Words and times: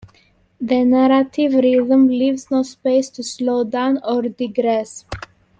The 0.59 0.83
narrative 0.83 1.53
rhythm 1.53 2.07
leaves 2.07 2.49
no 2.49 2.63
space 2.63 3.07
to 3.11 3.21
slow 3.23 3.63
down 3.63 3.99
or 4.03 4.23
digress. 4.23 5.05